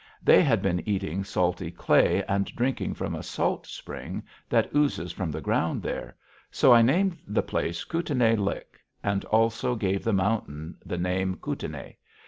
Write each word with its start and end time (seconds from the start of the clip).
They 0.23 0.41
had 0.41 0.63
been 0.63 0.81
eating 0.89 1.23
salty 1.23 1.69
clay 1.69 2.23
and 2.23 2.47
drinking 2.55 2.95
from 2.95 3.13
a 3.13 3.21
salt 3.21 3.67
spring 3.67 4.23
that 4.49 4.73
oozes 4.73 5.11
from 5.11 5.29
the 5.29 5.41
ground 5.41 5.83
there, 5.83 6.15
so 6.49 6.73
I 6.73 6.81
named 6.81 7.19
the 7.27 7.43
place 7.43 7.83
Kootenai 7.83 8.33
Lick, 8.33 8.79
and 9.03 9.23
also 9.25 9.75
gave 9.75 10.03
the 10.03 10.11
mountain 10.11 10.75
the 10.83 10.97
name 10.97 11.35
Kootenai. 11.35 11.91